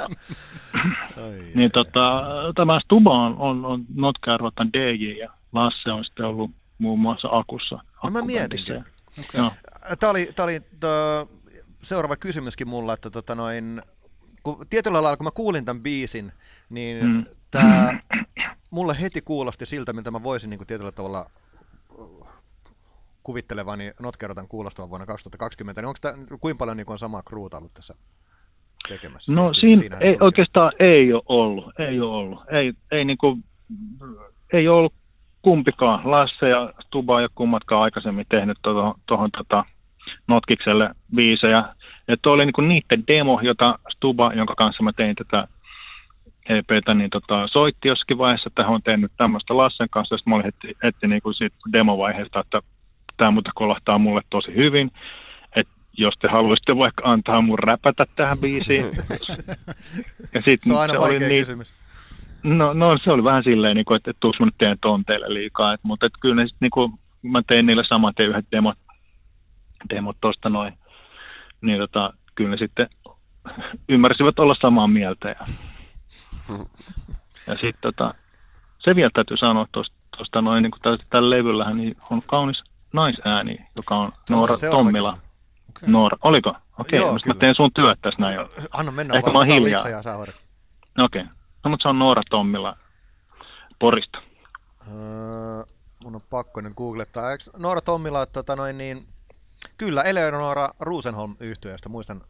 niin 1.55 1.71
tota, 1.71 2.23
tämä 2.55 2.79
Stuba 2.79 3.25
on, 3.25 3.35
on, 3.37 3.65
on 3.65 3.85
Notkäärvotan 3.95 4.73
DJ 4.73 5.19
ja 5.19 5.31
Lasse 5.53 5.91
on 5.91 6.05
sitten 6.05 6.25
ollut 6.25 6.51
muun 6.77 6.99
muassa 6.99 7.27
Akussa. 7.31 7.75
No 7.75 7.81
mä 8.11 8.19
Akkubändissä. 8.19 8.73
mietinkin. 8.73 8.93
Joo. 9.37 9.51
Tämä 9.99 10.11
oli, 10.11 10.29
tää 10.35 10.43
oli 10.43 10.59
tö, 10.79 11.25
seuraava 11.81 12.15
kysymyskin 12.15 12.67
mulla, 12.67 12.93
että 12.93 13.09
tota 13.09 13.35
noin, 13.35 13.81
kun 14.43 14.65
tietyllä 14.69 15.03
lailla 15.03 15.17
kun 15.17 15.25
mä 15.25 15.31
kuulin 15.31 15.65
tämän 15.65 15.83
biisin, 15.83 16.31
niin 16.69 17.05
mm. 17.05 17.11
Mm. 17.11 17.25
tämä 17.51 17.99
mulle 18.75 18.95
heti 19.01 19.21
kuulosti 19.21 19.65
siltä, 19.65 19.93
mitä 19.93 20.11
mä 20.11 20.23
voisin 20.23 20.49
niin 20.49 20.57
kuin 20.57 20.67
tietyllä 20.67 20.91
tavalla 20.91 21.25
uh, 21.97 22.27
kuvittelevani 23.23 23.91
notkerotan 24.01 24.47
kuulostavan 24.47 24.89
vuonna 24.89 25.05
2020, 25.05 25.81
niin 25.81 25.87
onko 25.87 25.99
tämä, 26.01 26.17
kuinka 26.41 26.59
paljon 26.59 26.77
niin 26.77 26.85
kuin 26.85 26.93
on 26.93 26.99
samaa 26.99 27.23
kruuta 27.23 27.57
ollut 27.57 27.73
tässä? 27.73 27.95
tekemässä? 28.87 29.33
No 29.33 29.53
siinä 29.53 29.79
siinä 29.79 29.97
ei, 30.01 30.17
oikeastaan 30.19 30.71
ei 30.79 31.13
ole 31.13 31.23
ollut, 31.25 31.79
ei 31.79 32.01
ole 32.01 32.15
ollut. 32.15 32.39
Ei, 32.51 32.73
ei, 32.91 33.05
niinku, 33.05 33.37
ei 34.53 34.67
ole 34.67 34.77
ollut 34.77 34.93
kumpikaan. 35.41 36.11
Lasse 36.11 36.49
ja 36.49 36.73
ei 36.93 37.05
ole 37.05 37.29
kummatkaan 37.35 37.81
aikaisemmin 37.81 38.25
tehnyt 38.29 38.57
tuohon 39.07 39.31
tota, 39.37 39.65
Notkikselle 40.27 40.89
biisejä. 41.15 41.63
Ja 42.07 42.17
tuo 42.21 42.33
oli 42.33 42.45
niinku 42.45 42.61
niiden 42.61 43.03
demo, 43.07 43.39
jota 43.43 43.79
Stuba, 43.95 44.33
jonka 44.33 44.55
kanssa 44.55 44.83
mä 44.83 44.93
tein 44.93 45.15
tätä 45.15 45.47
EPtä, 46.49 46.93
niin 46.93 47.09
tota, 47.09 47.47
soitti 47.47 47.87
jossakin 47.87 48.17
vaiheessa, 48.17 48.47
että 48.47 48.63
hän 48.63 48.73
on 48.73 48.81
tehnyt 48.83 49.11
tämmöistä 49.17 49.57
Lassen 49.57 49.87
kanssa. 49.91 50.17
Sitten 50.17 50.31
mä 50.31 50.35
olin 50.35 50.45
heti, 50.45 50.77
heti 50.83 51.07
niinku 51.07 51.33
siitä 51.33 51.55
demovaiheesta, 51.73 52.39
että 52.39 52.61
tämä 53.17 53.31
muuten 53.31 53.51
kolahtaa 53.55 53.97
mulle 53.97 54.21
tosi 54.29 54.55
hyvin. 54.55 54.91
Et 55.55 55.67
jos 55.97 56.13
te 56.21 56.27
haluaisitte 56.27 56.77
vaikka 56.77 57.03
antaa 57.05 57.41
mun 57.41 57.59
räpätä 57.59 58.05
tähän 58.15 58.37
biisiin. 58.37 58.85
ja 60.33 60.41
sit 60.41 60.61
Se 60.61 60.73
on 60.73 60.79
aina 60.79 60.93
oli 60.93 61.01
vaikea 61.01 61.27
niin- 61.27 61.41
kysymys. 61.41 61.73
No, 62.43 62.73
no 62.73 62.97
se 63.03 63.11
oli 63.11 63.23
vähän 63.23 63.43
silleen, 63.43 63.75
niin 63.75 63.85
kuin, 63.85 63.95
että, 63.95 64.11
että 64.11 64.19
tuuks 64.19 64.39
mä 64.39 64.45
nyt 64.45 64.55
teen 64.57 64.77
tonteille 64.81 65.33
liikaa. 65.33 65.73
Et, 65.73 65.79
mutta 65.83 66.05
et 66.05 66.13
kyllä 66.21 66.35
ne 66.35 66.47
sit, 66.47 66.57
niin 66.59 66.71
kuin, 66.71 66.93
mä 67.23 67.41
tein 67.47 67.65
niille 67.65 67.83
saman 67.87 68.13
tien 68.15 68.29
yhdet 68.29 68.45
demot, 68.51 68.77
demot 69.89 70.17
tosta 70.21 70.49
noin. 70.49 70.73
Niin 71.61 71.79
tota, 71.79 72.13
kyllä 72.35 72.49
ne 72.49 72.57
sitten 72.57 72.89
ymmärsivät 73.89 74.39
olla 74.39 74.55
samaa 74.61 74.87
mieltä. 74.87 75.29
Ja, 75.29 75.45
ja 77.47 77.53
sitten 77.53 77.81
tota, 77.81 78.13
se 78.79 78.95
vielä 78.95 79.09
täytyy 79.13 79.37
sanoa 79.37 79.67
tuosta, 79.71 80.41
noin, 80.41 80.63
niin 80.63 80.99
tällä 81.09 81.29
levyllähän 81.29 81.77
niin 81.77 81.97
on 82.11 82.21
kaunis 82.27 82.63
naisääni, 82.93 83.57
joka 83.77 83.95
on 83.95 84.05
on 84.05 84.11
Noora 84.29 84.57
seuraava 84.57 84.83
Tommila. 84.83 85.17
Okay. 85.69 85.89
Noora, 85.89 86.17
oliko? 86.21 86.53
Okei, 86.79 86.99
okay, 86.99 87.13
mä 87.13 87.19
kyllä. 87.23 87.39
teen 87.39 87.55
sun 87.55 87.71
työt 87.75 87.99
tässä 88.01 88.21
näin. 88.21 88.39
Anna 88.71 88.91
mennä 88.91 89.13
Ehkä 89.13 89.33
vaan, 89.33 89.47
mä 89.47 89.53
hiljaa. 89.53 89.81
Okei, 89.81 91.21
okay. 91.21 91.23
no 91.63 91.69
mutta 91.69 91.83
se 91.83 91.89
on 91.89 91.99
Noora 91.99 92.21
Tommila 92.29 92.77
Porista. 93.79 94.17
Öö, 94.87 95.63
mun 96.03 96.15
on 96.15 96.21
pakko 96.29 96.61
nyt 96.61 96.73
googlettaa. 96.73 97.31
Eikö 97.31 97.43
Noora 97.57 97.81
Tommila, 97.81 98.25
tota 98.25 98.55
noin 98.55 98.77
niin, 98.77 99.07
kyllä 99.77 100.01
Eleonora 100.01 100.69
Rosenholm 100.79 101.35
yhtyeestä, 101.39 101.89
muistan, 101.89 102.21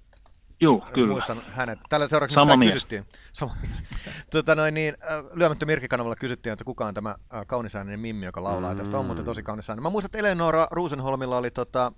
Juu, 0.61 0.83
kyllä. 0.93 1.11
muistan 1.11 1.41
hänet. 1.47 1.79
Tällä 1.89 2.07
seuraavaksi 2.07 2.35
Sama 2.35 2.57
mies. 2.57 2.73
kysyttiin. 2.73 3.05
Sama 3.31 3.55
mies. 3.61 3.83
tota 4.31 4.55
noin 4.55 4.73
niin, 4.73 4.93
äh, 5.03 5.23
Lyömättä 5.33 5.65
Mirkki-kanavalla 5.65 6.15
kysyttiin, 6.15 6.53
että 6.53 6.65
kuka 6.65 6.85
on 6.85 6.93
tämä 6.93 7.09
äh, 7.33 7.47
kaunisääninen 7.47 7.99
Mimmi, 7.99 8.25
joka 8.25 8.43
laulaa. 8.43 8.71
Mm. 8.71 8.77
Tästä 8.77 8.97
on 8.99 9.05
muuten 9.05 9.25
tosi 9.25 9.43
kaunis 9.43 9.69
ääni. 9.69 9.81
Mä 9.81 9.89
muistan, 9.89 10.07
että 10.07 10.17
Eleonora 10.17 10.67
Rosenholmilla 10.71 11.37
oli 11.37 11.51
tota, 11.51 11.91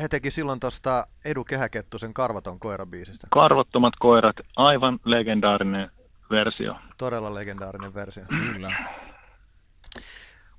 he 0.00 0.08
teki 0.08 0.30
silloin 0.30 0.60
tuosta 0.60 1.06
Edu 1.24 1.44
Kehäkettusen 1.44 2.14
Karvaton 2.14 2.60
koirabiisistä. 2.60 3.26
Karvottomat 3.30 3.94
koirat, 3.98 4.36
aivan 4.56 4.98
legendaarinen 5.04 5.90
versio. 6.30 6.74
Todella 6.98 7.34
legendaarinen 7.34 7.94
versio. 7.94 8.24
Kyllä. 8.28 8.72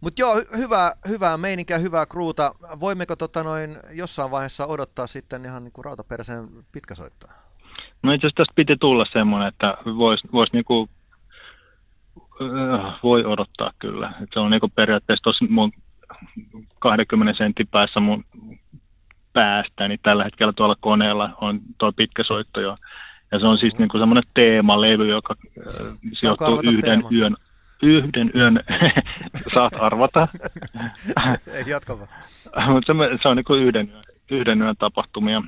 Mutta 0.02 0.22
joo, 0.22 0.36
hy- 0.36 0.58
hyvää, 0.58 0.92
hyvää 1.08 1.38
meininkiä, 1.38 1.78
hyvää 1.78 2.06
kruuta. 2.06 2.56
Voimmeko 2.80 3.16
tota 3.16 3.44
noin 3.44 3.78
jossain 3.94 4.32
vaiheessa 4.32 4.66
odottaa 4.66 5.08
sitten 5.08 5.46
ihan 5.46 5.64
niinku 5.64 5.84
rautaperäiseen 5.84 6.48
pitkäsoittoa? 6.72 7.32
No 8.04 8.14
itse 8.14 8.28
asiassa 8.28 8.44
tästä 8.44 8.54
piti 8.56 8.76
tulla 8.80 9.06
semmoinen, 9.14 9.48
että 9.48 9.78
voisi 9.86 10.28
vois 10.32 10.54
niinku, 10.54 10.90
äh, 12.42 13.00
voi 13.04 13.26
odottaa 13.26 13.72
kyllä. 13.80 14.14
Et 14.24 14.30
se 14.34 14.40
on 14.40 14.52
niinku 14.52 14.70
periaatteessa 14.76 15.24
tuossa 15.24 15.46
mun 15.50 15.72
20 16.80 17.38
sentin 17.38 17.68
päässä 17.68 18.00
mun 18.00 18.26
päästä, 19.34 19.88
niin 19.88 20.00
tällä 20.04 20.24
hetkellä 20.24 20.54
tuolla 20.54 20.76
koneella 20.80 21.30
on 21.42 21.60
tuo 21.78 21.92
pitkä 21.92 22.24
soitto 22.24 22.62
jo. 22.62 22.78
Ja 23.32 23.40
se 23.40 23.46
on 23.46 23.58
siis 23.58 23.74
niinku 23.78 23.98
semmoinen 23.98 24.24
teemalevy, 24.34 25.08
joka 25.08 25.36
äh, 25.58 25.98
sijoittuu 26.14 26.62
yhden 26.64 26.82
teema? 26.82 27.10
yön, 27.12 27.36
yhden 27.82 28.32
yön, 28.36 28.60
saat 29.54 29.74
arvata, 29.80 30.28
Ei 31.54 31.64
jatka 31.68 31.98
vaan. 32.00 32.74
mutta 32.74 32.94
se, 32.94 33.18
se 33.22 33.28
on 33.28 33.38
niin 33.38 33.62
yhden, 33.68 33.90
yön- 33.90 34.02
yhden 34.32 34.62
yön 34.62 34.76
tapahtumia 34.80 35.42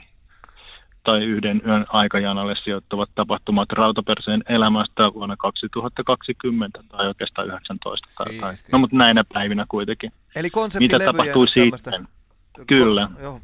tai 1.03 1.23
yhden 1.23 1.61
yön 1.67 1.85
aikajanalle 1.89 2.55
sijoittuvat 2.63 3.09
tapahtumat 3.15 3.71
Rautaperseen 3.71 4.43
elämästä 4.49 5.03
vuonna 5.13 5.35
2020 5.37 6.79
tai 6.89 7.07
oikeastaan 7.07 7.47
19. 7.47 8.23
Tai. 8.41 8.53
No 8.71 8.77
mutta 8.79 8.95
näinä 8.97 9.23
päivinä 9.33 9.65
kuitenkin. 9.69 10.11
Eli 10.35 10.49
Mitä 10.79 10.99
tapahtuu 10.99 11.45
tämmöstä- 11.55 11.91
sitten? 11.91 12.07
Kyllä. 12.67 13.10
Joo, 13.22 13.39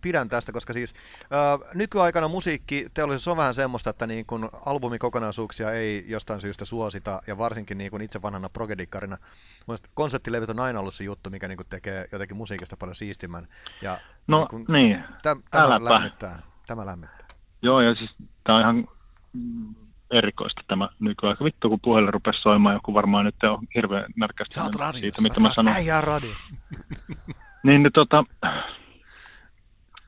pidän 0.00 0.28
tästä, 0.28 0.52
koska 0.52 0.72
siis 0.72 0.94
äh, 1.22 1.70
nykyaikana 1.74 2.28
musiikki, 2.28 2.86
teollisuus 2.94 3.28
on 3.28 3.36
vähän 3.36 3.54
semmoista, 3.54 3.90
että 3.90 4.06
niin 4.06 4.26
kun 4.26 4.50
albumikokonaisuuksia 4.66 5.72
ei 5.72 6.04
jostain 6.08 6.40
syystä 6.40 6.64
suosita, 6.64 7.22
ja 7.26 7.38
varsinkin 7.38 7.78
niin 7.78 7.90
kun 7.90 8.02
itse 8.02 8.22
vanhana 8.22 8.48
progedikkarina, 8.48 9.16
konseptilevyt 9.94 10.50
on 10.50 10.60
aina 10.60 10.80
ollut 10.80 10.94
se 10.94 11.04
juttu, 11.04 11.30
mikä 11.30 11.48
niin 11.48 11.56
kun 11.56 11.66
tekee 11.70 12.08
jotenkin 12.12 12.36
musiikista 12.36 12.76
paljon 12.76 12.94
siistimmän. 12.94 13.48
Ja 13.82 13.98
No 14.26 14.38
niin 14.38 14.48
kun, 14.48 14.64
niin, 14.68 15.04
täm, 15.22 15.42
tämä 15.50 15.64
äläpä. 15.64 15.84
lämmittää. 15.84 16.42
Tämä 16.66 16.86
lämmittää. 16.86 17.26
joo 17.62 17.80
ja 17.80 17.94
siis 17.94 18.10
tämä 18.44 18.56
on 18.56 18.62
ihan 18.62 18.88
erikoista 20.10 20.62
tämä 20.68 20.88
nykyaika. 21.00 21.44
Vittu 21.44 21.68
kun 21.68 21.80
puhelin 21.82 22.14
rupesi 22.14 22.40
soimaan, 22.42 22.74
joku 22.74 22.94
varmaan 22.94 23.24
nyt 23.24 23.42
on 23.42 23.66
hirveän 23.74 24.04
närkästynyt 24.16 24.72
siitä, 24.92 25.22
mitä 25.22 25.40
mä 25.40 25.52
sanon. 25.54 25.74
Äijää 25.74 26.00
radio. 26.00 26.34
Niin, 27.62 27.82
niin 27.82 27.92
tota, 27.92 28.24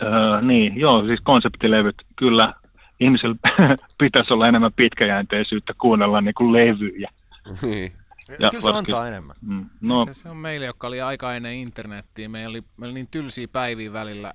öö, 0.02 0.40
niin, 0.42 0.76
joo, 0.80 1.06
siis 1.06 1.20
konseptilevyt, 1.24 1.94
kyllä 2.16 2.54
ihmisillä 3.00 3.34
pitäisi 3.98 4.32
olla 4.32 4.48
enemmän 4.48 4.72
pitkäjänteisyyttä 4.72 5.72
kuunnella 5.80 6.20
niin 6.20 6.34
kuin 6.34 6.52
levyjä. 6.52 7.10
Niin. 7.62 7.92
Ja 8.28 8.36
Kyllä 8.36 8.50
se 8.50 8.62
varsinkin- 8.62 8.76
antaa 8.94 9.08
enemmän. 9.08 9.36
Mm, 9.46 9.66
No, 9.80 10.06
se 10.12 10.28
on 10.28 10.36
meille, 10.36 10.66
joka 10.66 10.86
oli 10.86 11.00
aika 11.00 11.34
ennen 11.34 11.54
internettiä. 11.54 12.28
Meillä 12.28 12.50
oli, 12.50 12.60
meillä 12.60 12.92
oli 12.92 12.94
niin 12.94 13.08
tylsiä 13.10 13.46
päiviä 13.52 13.92
välillä, 13.92 14.32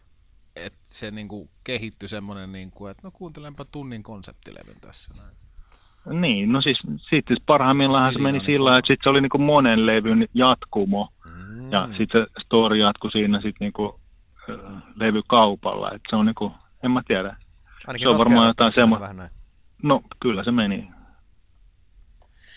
että 0.56 0.80
se 0.88 1.12
niinku 1.12 1.50
kehittyi 1.64 2.10
semmoinen, 2.10 2.52
niinku, 2.52 2.88
että 2.88 3.02
no 3.08 3.12
kuuntelenpa 3.12 3.66
tunnin 3.66 4.04
konseptilevyn 4.04 4.76
tässä. 4.82 5.14
Näin. 5.18 6.22
niin, 6.22 6.52
no 6.52 6.62
siis, 6.62 6.78
sit, 7.10 7.26
siis 7.28 7.40
parhaimmillaan 7.46 8.14
se 8.14 8.20
meni 8.20 8.32
Miljoona 8.32 8.46
sillä 8.46 8.66
lailla, 8.66 8.80
että 8.80 8.94
sit 8.94 9.00
se 9.04 9.10
oli 9.10 9.22
niin 9.22 9.30
kuin 9.30 9.42
monen 9.42 9.86
levyn 9.86 10.28
jatkumo, 10.34 11.10
Mm. 11.26 11.49
Ja 11.72 11.90
sitten 11.98 12.22
se 12.22 12.44
story 12.46 12.78
jatkui 12.78 13.12
siinä 13.12 13.38
sitten 13.38 13.66
niin 13.66 13.74
kuin, 13.74 13.94
öö, 14.50 14.58
levykaupalla, 14.96 15.92
että 15.92 16.10
se 16.10 16.16
on 16.16 16.26
niin 16.26 16.36
kuin, 16.36 16.54
en 16.84 16.92
mä 16.92 17.02
tiedä. 17.08 17.36
Ainakin 17.88 18.06
se 18.06 18.10
on 18.10 18.18
varmaan 18.18 18.48
jotain 18.48 18.68
että 18.70 18.82
se 18.82 18.86
meni 18.86 18.96
semmo- 18.96 19.00
vähän 19.00 19.18
näin. 19.18 19.30
No, 19.84 20.02
kyllä 20.20 20.44
se 20.44 20.52
meni. 20.52 20.92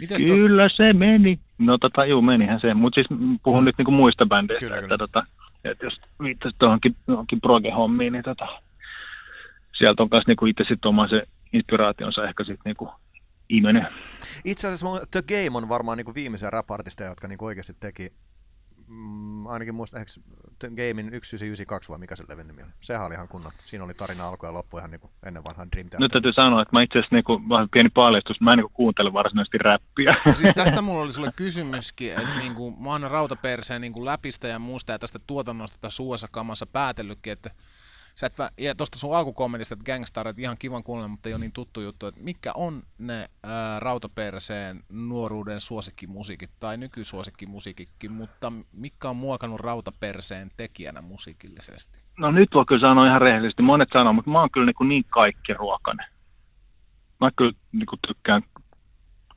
Mites 0.00 0.22
to, 0.22 0.34
Kyllä 0.34 0.68
se 0.76 0.92
meni. 0.92 1.40
No 1.58 1.78
tota, 1.78 2.04
juu, 2.04 2.22
menihän 2.22 2.60
se. 2.60 2.74
Mutta 2.74 2.94
siis 2.94 3.10
mm, 3.20 3.38
puhun 3.42 3.64
nyt 3.64 3.78
niinku 3.78 3.90
muista 3.90 4.26
bändeistä, 4.26 4.66
Kyllä, 4.66 4.76
että 4.76 4.86
kyllä. 4.86 4.98
tota, 4.98 5.26
että 5.64 5.86
jos 5.86 6.00
viittasit 6.22 6.58
tuohonkin, 6.58 6.96
johonkin 7.08 7.40
proge-hommiin, 7.40 8.12
niin 8.12 8.24
tota, 8.24 8.46
sieltä 9.78 10.02
on 10.02 10.08
myös 10.12 10.26
niinku 10.26 10.46
itse 10.46 10.64
sitten 10.68 10.88
oma 10.88 11.08
se 11.08 11.22
inspiraationsa 11.52 12.28
ehkä 12.28 12.44
sitten 12.44 12.62
niinku 12.64 12.90
imene. 13.48 13.86
Itse 14.44 14.68
asiassa 14.68 15.06
The 15.10 15.22
Game 15.22 15.58
on 15.58 15.68
varmaan 15.68 15.98
niinku 15.98 16.14
viimeisiä 16.14 16.50
rap-artisteja, 16.50 17.10
jotka 17.10 17.28
niinku 17.28 17.44
oikeasti 17.44 17.72
teki, 17.80 18.12
mm, 18.86 19.46
ainakin 19.46 19.74
muista, 19.74 19.98
eikö 19.98 20.10
The 20.58 20.68
Gamein 20.68 21.06
1992 21.06 21.88
vai 21.88 21.98
mikä 21.98 22.16
se 22.16 22.24
levyn 22.28 22.46
nimi 22.46 22.62
oli? 22.62 22.70
Sehän 22.80 23.06
oli 23.06 23.14
ihan 23.14 23.28
kunnon. 23.28 23.52
Siinä 23.58 23.84
oli 23.84 23.94
tarina 23.94 24.28
alku 24.28 24.46
ja 24.46 24.52
loppu 24.52 24.78
ihan 24.78 24.90
niinku 24.90 25.10
ennen 25.26 25.44
vanhan 25.44 25.68
Dream 25.72 25.88
Theater. 25.88 26.00
Nyt 26.00 26.12
täytyy 26.12 26.32
sanoa, 26.32 26.62
että 26.62 26.76
mä 26.76 26.82
itse 26.82 26.98
asiassa 26.98 27.16
niinku, 27.16 27.42
vähän 27.48 27.68
pieni 27.72 27.88
paljastus, 27.88 28.40
mä 28.40 28.52
en 28.52 28.58
niinku 28.58 28.72
kuuntele 28.74 29.12
varsinaisesti 29.12 29.58
räppiä. 29.58 30.16
siis 30.34 30.54
tästä 30.64 30.82
mulla 30.82 31.02
oli 31.02 31.12
sulle 31.12 31.32
kysymyskin, 31.36 32.10
että 32.10 32.38
niinku, 32.38 32.70
mä 32.70 32.90
oon 32.90 33.10
rautaperseen 33.10 33.80
niinku 33.80 34.04
läpistä 34.04 34.48
ja 34.48 34.58
muusta 34.58 34.92
ja 34.92 34.98
tästä 34.98 35.18
tuotannosta 35.26 35.78
tässä 35.80 36.02
uudessa 36.02 36.28
kamassa 36.30 36.66
päätellytkin, 36.66 37.32
että 37.32 37.50
sä 38.14 38.26
et, 38.26 38.32
ja 38.60 38.74
tuosta 38.74 38.98
sun 38.98 39.16
alkukommentista, 39.16 39.74
että 39.74 39.92
Gangstarit 39.92 40.38
ihan 40.38 40.56
kivan 40.58 40.82
kuunnella, 40.82 41.08
mutta 41.08 41.28
ei 41.28 41.34
ole 41.34 41.40
niin 41.40 41.52
tuttu 41.52 41.80
juttu, 41.80 42.06
että 42.06 42.20
mitkä 42.20 42.52
on 42.54 42.82
ne 42.98 43.26
ää, 43.44 43.80
rautaperseen 43.80 44.80
nuoruuden 44.88 45.60
suosikkimusiikit 45.60 46.50
tai 46.60 46.76
nykysuosikkimusiikitkin, 46.76 48.12
mutta 48.12 48.52
mitkä 48.72 49.08
on 49.08 49.16
muokannut 49.16 49.60
rautaperseen 49.60 50.48
tekijänä 50.56 51.02
musiikillisesti? 51.02 51.98
No 52.18 52.30
nyt 52.30 52.48
voi 52.54 52.64
kyllä 52.68 52.88
sanoa 52.88 53.06
ihan 53.06 53.20
rehellisesti, 53.20 53.62
monet 53.62 53.88
sanoo, 53.92 54.12
mutta 54.12 54.30
mä 54.30 54.40
oon 54.40 54.50
kyllä 54.50 54.72
niin 54.84 55.04
kaikki 55.04 55.54
ruokainen. 55.54 56.06
Mä 57.20 57.30
kyllä 57.36 57.52
niinku 57.72 57.96
tykkään 58.06 58.42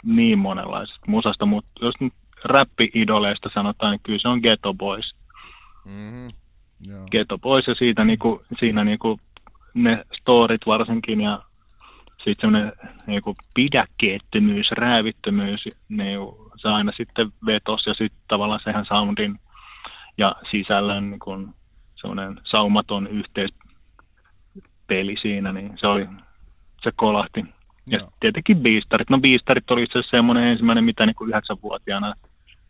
niin 0.03 0.39
monenlaisesta 0.39 1.05
musasta, 1.08 1.46
mutta 1.46 1.72
jos 1.82 1.96
nyt 2.00 2.13
räppi-idoleista 2.44 3.50
sanotaan, 3.53 3.91
niin 3.91 4.01
kyllä 4.03 4.20
se 4.20 4.27
on 4.27 4.39
Ghetto 4.39 4.74
Boys. 4.74 5.15
Mm-hmm. 5.86 6.27
Joo. 6.88 7.08
Ghetto 7.12 7.38
Boys 7.38 7.67
ja 7.67 7.75
siitä 7.75 8.03
niinku, 8.03 8.44
siinä 8.60 8.84
niinku 8.84 9.20
ne 9.74 10.03
storit 10.20 10.62
varsinkin 10.67 11.22
ja 11.22 11.41
sitten 12.10 12.36
semmoinen 12.41 12.72
niinku 13.08 13.36
pidäkkeettömyys, 13.55 14.72
räävittömyys, 14.72 15.63
ne 15.89 16.05
se 16.62 16.70
aina 16.70 16.91
sitten 16.98 17.32
vetos 17.46 17.86
ja 17.86 17.94
sitten 17.94 18.22
tavallaan 18.27 18.62
sehän 18.63 18.86
soundin 18.86 19.39
ja 20.17 20.36
sisällön 20.51 21.10
niin 21.10 21.53
semmoinen 21.96 22.39
saumaton 22.44 23.08
yhteispeli 23.08 25.15
siinä, 25.22 25.53
niin 25.53 25.77
se 25.77 25.88
oli 25.88 26.08
se 26.84 26.91
kolahti. 26.96 27.46
Ja 27.89 27.98
Joo. 27.98 28.05
sit 28.05 28.15
tietenkin 28.20 28.58
Beastarit. 28.58 29.10
No 29.10 29.20
Beastarit 29.20 29.72
oli 29.72 29.84
itse 29.84 30.00
asiassa 30.00 30.17
semmoinen 30.17 30.44
ensimmäinen, 30.44 30.84
mitä 30.84 31.05
niin 31.05 31.15
kuin 31.15 31.29
yhdeksänvuotiaana 31.29 32.13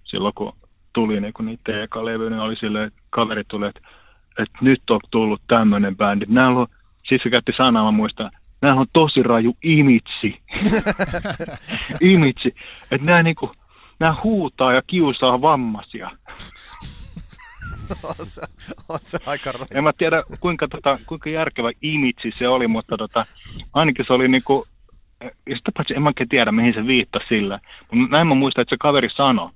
silloin, 0.03 0.33
kun 0.33 0.53
tuli 0.95 1.21
niin 1.21 1.33
kuin 1.33 1.45
niitä 1.45 1.83
eka 1.83 2.05
levy, 2.05 2.29
niin 2.29 2.39
oli 2.39 2.55
silleen, 2.55 2.87
että 2.87 2.99
kaveri 3.09 3.43
tuli, 3.47 3.67
että, 3.67 3.81
että 4.39 4.57
nyt 4.61 4.89
on 4.89 4.99
tullut 5.11 5.41
tämmöinen 5.47 5.97
bändi. 5.97 6.25
Näillä 6.29 6.59
on, 6.59 6.67
siis 7.07 7.21
se 7.23 7.29
käytti 7.29 7.51
sanaa, 7.57 7.83
mä 7.83 7.91
muistan, 7.91 8.31
näillä 8.61 8.81
on 8.81 8.87
tosi 8.93 9.23
raju 9.23 9.57
imitsi. 9.63 10.41
imitsi. 12.13 12.55
Että 12.91 13.05
nämä 13.05 13.23
niinku, 13.23 13.51
nämä 13.99 14.15
huutaa 14.23 14.73
ja 14.73 14.81
kiusaa 14.87 15.41
vammaisia. 15.41 16.11
on, 18.03 18.25
se, 18.25 18.41
on 18.89 18.99
se 19.01 19.17
aika 19.25 19.51
raju. 19.51 19.65
En 19.75 19.83
mä 19.83 19.93
tiedä, 19.97 20.23
kuinka, 20.39 20.67
tota, 20.67 20.99
kuinka 21.05 21.29
järkevä 21.29 21.71
imitsi 21.81 22.31
se 22.39 22.47
oli, 22.47 22.67
mutta 22.67 22.97
tota, 22.97 23.25
ainakin 23.73 24.05
se 24.07 24.13
oli 24.13 24.27
niinku, 24.27 24.65
ja 25.21 25.57
sitä 25.57 25.71
paitsi 25.77 25.93
en 25.93 26.01
mä 26.01 26.11
tiedä, 26.29 26.51
mihin 26.51 26.73
se 26.73 26.87
viittasi 26.87 27.25
sillä. 27.29 27.59
Mutta 27.91 28.17
näin 28.17 28.27
mä 28.27 28.35
muistan, 28.35 28.61
että 28.61 28.75
se 28.75 28.77
kaveri 28.79 29.09
sanoi. 29.15 29.49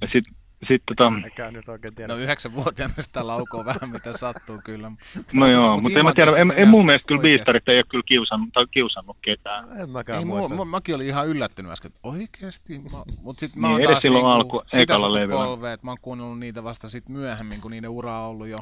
Ja 0.00 0.08
sit, 0.12 0.24
sit 0.68 0.82
tota, 0.86 1.12
Eikä 1.24 1.50
nyt 1.50 1.68
oikein 1.68 1.94
tiedä. 1.94 2.14
No 2.14 2.20
yhdeksänvuotiaana 2.20 2.94
sitä 2.98 3.26
laukoo 3.26 3.64
vähän 3.64 3.90
mitä 3.90 4.12
sattuu 4.18 4.60
kyllä. 4.64 4.92
no 5.32 5.46
joo, 5.50 5.72
Mut 5.74 5.82
mutta 5.82 5.98
en 5.98 6.04
mä 6.04 6.12
tiedä, 6.14 6.30
en, 6.36 6.52
en 6.56 6.68
mun 6.68 6.86
mielestä 6.86 7.06
kyllä 7.06 7.18
oikeasti. 7.18 7.38
biistarit 7.38 7.68
ei 7.68 7.76
ole 7.76 7.84
kyllä 7.90 8.04
kiusannut, 8.06 8.48
tai 8.52 8.66
kiusannut 8.70 9.16
ketään. 9.22 9.80
En 9.80 9.90
mäkään 9.90 10.18
Ei, 10.18 10.24
muista. 10.24 10.54
mua, 10.54 10.64
mä, 10.64 10.70
mäkin 10.70 10.94
olin 10.94 11.06
ihan 11.06 11.28
yllättynyt 11.28 11.72
äsken, 11.72 11.88
että 11.88 12.00
oikeesti? 12.02 12.78
Mä, 12.78 12.98
mut 13.22 13.38
sit 13.38 13.56
mä 13.56 13.66
Niin, 13.68 13.72
oon 13.72 13.80
edes 13.80 13.90
taas 13.90 14.02
silloin 14.02 14.38
niinku 14.38 14.56
alku- 14.58 14.62
sitä 14.68 14.82
ekalla 14.82 15.12
levyllä. 15.14 15.34
sukupolvea, 15.40 15.72
että 15.72 15.86
mä 15.86 15.90
oon 15.90 15.98
kuunnellut 16.02 16.38
niitä 16.38 16.64
vasta 16.64 16.88
sit 16.88 17.08
myöhemmin, 17.08 17.60
kun 17.60 17.70
niiden 17.70 17.90
ura 17.90 18.20
on 18.20 18.28
ollut 18.30 18.48
jo 18.48 18.58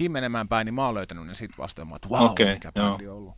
himmenemään 0.00 0.48
päin, 0.48 0.64
niin 0.64 0.74
mä 0.74 0.84
oon 0.86 0.94
löytänyt 0.94 1.26
ne 1.26 1.34
sit 1.34 1.58
vasta, 1.58 1.80
ja 1.80 1.84
mä 1.84 1.90
oon, 1.90 1.96
että 1.96 2.08
wow, 2.08 2.24
Okei, 2.30 2.52
mikä 2.54 2.72
joo. 2.76 2.90
bändi 2.90 3.08
on 3.08 3.16
ollut. 3.16 3.34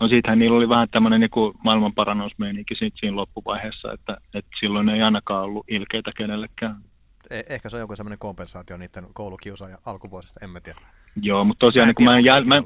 No 0.00 0.08
siitähän 0.08 0.38
niillä 0.38 0.56
oli 0.56 0.68
vähän 0.68 0.88
tämmöinen 0.90 1.20
niin 1.20 1.54
maailmanparannusmeininki 1.64 2.74
siinä 2.74 3.16
loppuvaiheessa, 3.16 3.92
että, 3.92 4.16
että 4.34 4.50
silloin 4.60 4.88
ei 4.88 5.02
ainakaan 5.02 5.44
ollut 5.44 5.66
ilkeitä 5.68 6.12
kenellekään. 6.16 6.76
Eh- 7.34 7.52
ehkä 7.54 7.68
se 7.68 7.76
on 7.76 7.80
joku 7.80 7.96
semmoinen 7.96 8.18
kompensaatio 8.18 8.76
niiden 8.76 9.04
koulukiusaajan 9.14 9.78
alkuvuosista, 9.86 10.44
en 10.44 10.50
mä 10.50 10.60
tiedä. 10.60 10.80
Joo, 11.22 11.44
mutta 11.44 11.66
tosiaan 11.66 11.88
niin 11.88 12.04
mä, 12.04 12.16
en 12.16 12.22
tiedä, 12.22 12.36
jäl, 12.36 12.44
mä, 12.44 12.62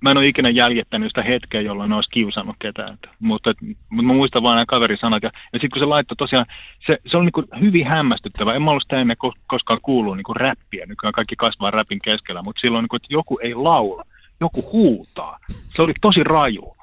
mä 0.00 0.10
en 0.10 0.16
ole 0.16 0.26
ikinä 0.26 0.50
jäljittänyt 0.50 1.10
sitä 1.10 1.22
hetkeä, 1.22 1.60
jolloin 1.60 1.90
ne 1.90 1.96
olisi 1.96 2.10
kiusannut 2.10 2.56
ketään. 2.58 2.94
Että, 2.94 3.08
mutta, 3.18 3.54
mutta 3.60 4.02
mä 4.06 4.12
muistan 4.12 4.42
vaan 4.42 4.56
nämä 4.56 4.66
kaverin 4.66 4.98
sanat. 5.00 5.22
Ja, 5.22 5.30
ja 5.52 5.58
sitten 5.58 5.70
kun 5.70 5.82
se 5.82 5.84
laittoi 5.84 6.16
tosiaan, 6.16 6.46
se, 6.86 6.98
se 7.10 7.16
on 7.16 7.24
niin 7.24 7.32
kuin 7.32 7.46
hyvin 7.60 7.86
hämmästyttävä. 7.86 8.54
En 8.54 8.62
mä 8.62 8.70
ollut 8.70 8.82
sitä 8.82 9.00
ennen 9.00 9.16
ko- 9.26 9.40
koskaan 9.46 9.80
kuullut 9.82 10.16
niin 10.16 10.24
kuin 10.24 10.36
räppiä. 10.36 10.86
Nykyään 10.86 11.12
kaikki 11.12 11.36
kasvaa 11.36 11.70
räpin 11.70 11.98
keskellä, 12.04 12.42
mutta 12.44 12.60
silloin 12.60 12.82
niin 12.82 12.88
kuin, 12.88 12.98
että 12.98 13.14
joku 13.14 13.38
ei 13.42 13.54
laula, 13.54 14.04
joku 14.40 14.72
huutaa. 14.72 15.38
Se 15.76 15.82
oli 15.82 15.92
tosi 16.00 16.24
raju. 16.24 16.76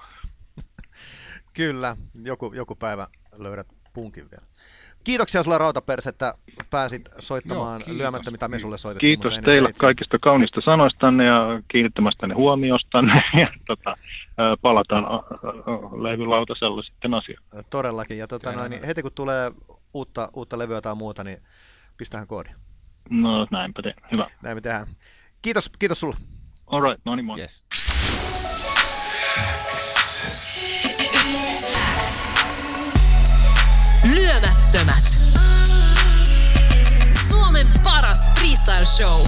Kyllä, 1.53 1.97
joku, 2.23 2.53
joku 2.55 2.75
päivä 2.75 3.07
löydät 3.37 3.67
punkin 3.93 4.27
vielä. 4.31 4.45
Kiitoksia 5.03 5.43
sulle 5.43 5.57
Rautaperse, 5.57 6.09
että 6.09 6.33
pääsit 6.69 7.09
soittamaan 7.19 7.71
Joo, 7.71 7.77
kiitos. 7.85 7.97
lyömättä, 7.97 8.31
mitä 8.31 8.47
me 8.47 8.59
sulle 8.59 8.77
soitettiin. 8.77 9.21
Kiitos 9.21 9.39
teille 9.45 9.69
nyt 9.69 9.77
kaikista 9.77 10.19
kaunista 10.19 10.61
sanoistanne 10.65 11.25
ja 11.25 11.61
kiinnittämästänne 11.67 12.35
huomiostanne. 12.35 13.23
Ja 13.41 13.47
tota, 13.67 13.95
palataan 14.61 15.03
levylautasella 16.03 16.83
sitten 16.83 17.13
asiaan. 17.13 17.43
itse. 17.43 17.69
Todellakin, 17.69 18.17
ja 18.17 18.27
tota, 18.27 18.51
noin, 18.51 18.69
niin 18.71 18.83
heti 18.83 19.01
kun 19.01 19.11
tulee 19.15 19.51
uutta, 19.93 20.29
uutta 20.33 20.57
levyä 20.57 20.81
tai 20.81 20.95
muuta, 20.95 21.23
niin 21.23 21.37
pistähän 21.97 22.27
koodi. 22.27 22.49
No 23.09 23.47
näinpä 23.51 23.81
te. 23.81 23.93
Hyvä. 24.15 24.27
Näin 24.41 24.57
me 24.57 24.61
tehdään. 24.61 24.87
Kiitos, 25.41 25.69
kiitos 25.79 25.99
sulle. 25.99 26.15
All 26.67 26.81
right, 26.81 27.01
no 27.05 27.15
niin 27.15 27.25
moi. 27.25 27.39
Yes. 27.39 27.65
Lyömättömät. 34.03 35.19
Suomen 37.29 37.67
paras 37.83 38.27
freestyle 38.35 38.85
show. 38.85 39.25